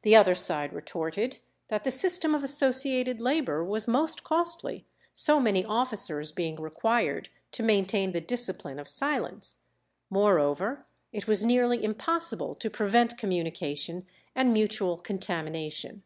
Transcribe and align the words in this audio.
The 0.00 0.16
other 0.16 0.34
side 0.34 0.72
retorted 0.72 1.40
that 1.68 1.84
the 1.84 1.90
system 1.90 2.34
of 2.34 2.42
associated 2.42 3.20
labour 3.20 3.62
was 3.62 3.86
most 3.86 4.24
costly, 4.24 4.86
so 5.12 5.38
many 5.38 5.66
officers 5.66 6.32
being 6.32 6.56
required 6.58 7.28
to 7.52 7.62
maintain 7.62 8.12
the 8.12 8.22
discipline 8.22 8.78
of 8.78 8.88
silence; 8.88 9.58
moreover, 10.08 10.86
it 11.12 11.28
was 11.28 11.44
nearly 11.44 11.84
impossible 11.84 12.54
to 12.54 12.70
prevent 12.70 13.18
communication 13.18 14.06
and 14.34 14.54
mutual 14.54 14.96
contamination. 14.96 16.04